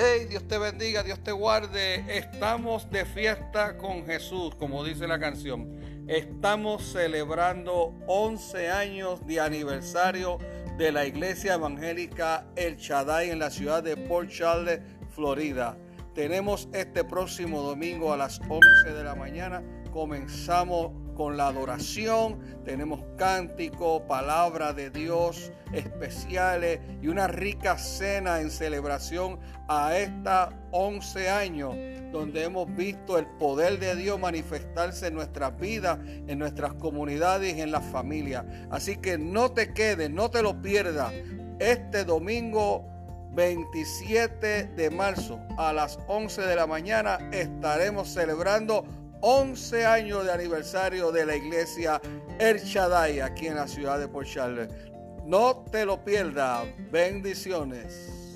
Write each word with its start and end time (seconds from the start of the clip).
Hey, 0.00 0.26
Dios 0.30 0.46
te 0.46 0.58
bendiga, 0.58 1.02
Dios 1.02 1.18
te 1.24 1.32
guarde. 1.32 2.04
Estamos 2.16 2.88
de 2.88 3.04
fiesta 3.04 3.76
con 3.76 4.06
Jesús, 4.06 4.54
como 4.54 4.84
dice 4.84 5.08
la 5.08 5.18
canción. 5.18 5.76
Estamos 6.06 6.92
celebrando 6.92 7.96
11 8.06 8.70
años 8.70 9.26
de 9.26 9.40
aniversario 9.40 10.38
de 10.76 10.92
la 10.92 11.04
iglesia 11.04 11.54
evangélica 11.54 12.46
El 12.54 12.76
Shaddai 12.76 13.30
en 13.30 13.40
la 13.40 13.50
ciudad 13.50 13.82
de 13.82 13.96
Port 13.96 14.30
Charles, 14.30 14.78
Florida. 15.16 15.76
Tenemos 16.14 16.68
este 16.72 17.02
próximo 17.02 17.62
domingo 17.62 18.12
a 18.12 18.16
las 18.16 18.40
11 18.48 18.94
de 18.94 19.02
la 19.02 19.16
mañana. 19.16 19.64
Comenzamos 19.90 20.92
con 21.18 21.36
la 21.36 21.48
adoración, 21.48 22.38
tenemos 22.64 23.00
cántico, 23.16 24.06
palabra 24.06 24.72
de 24.72 24.88
Dios 24.88 25.50
especiales 25.72 26.78
y 27.02 27.08
una 27.08 27.26
rica 27.26 27.76
cena 27.76 28.40
en 28.40 28.52
celebración 28.52 29.40
a 29.66 29.98
esta 29.98 30.50
11 30.70 31.28
años 31.28 31.74
donde 32.12 32.44
hemos 32.44 32.72
visto 32.76 33.18
el 33.18 33.26
poder 33.26 33.80
de 33.80 33.96
Dios 33.96 34.20
manifestarse 34.20 35.08
en 35.08 35.14
nuestras 35.14 35.58
vidas, 35.58 35.98
en 36.06 36.38
nuestras 36.38 36.74
comunidades 36.74 37.56
y 37.56 37.62
en 37.62 37.72
las 37.72 37.84
familias. 37.86 38.44
Así 38.70 38.96
que 38.96 39.18
no 39.18 39.50
te 39.50 39.74
quedes, 39.74 40.08
no 40.10 40.30
te 40.30 40.40
lo 40.40 40.62
pierdas. 40.62 41.12
Este 41.58 42.04
domingo 42.04 42.86
27 43.32 44.68
de 44.68 44.90
marzo 44.90 45.40
a 45.56 45.72
las 45.72 45.98
11 46.06 46.42
de 46.42 46.54
la 46.54 46.68
mañana 46.68 47.18
estaremos 47.32 48.08
celebrando 48.08 48.84
11 49.20 49.86
años 49.86 50.24
de 50.24 50.32
aniversario 50.32 51.10
de 51.10 51.26
la 51.26 51.36
iglesia 51.36 52.00
El 52.38 52.58
Shaddai 52.58 53.20
aquí 53.20 53.46
en 53.48 53.56
la 53.56 53.66
ciudad 53.66 53.98
de 53.98 54.08
Port 54.08 54.28
Charles. 54.28 54.68
No 55.24 55.64
te 55.70 55.84
lo 55.84 56.04
pierdas. 56.04 56.66
Bendiciones. 56.90 58.27